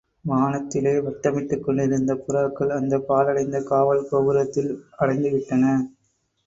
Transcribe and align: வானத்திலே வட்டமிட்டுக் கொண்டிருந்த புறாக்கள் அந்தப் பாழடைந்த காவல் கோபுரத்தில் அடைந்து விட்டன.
வானத்திலே 0.25 0.93
வட்டமிட்டுக் 0.99 1.59
கொண்டிருந்த 1.59 2.13
புறாக்கள் 2.23 2.73
அந்தப் 2.73 3.07
பாழடைந்த 3.07 3.63
காவல் 3.63 4.05
கோபுரத்தில் 4.09 4.71
அடைந்து 4.97 5.31
விட்டன. 5.31 5.65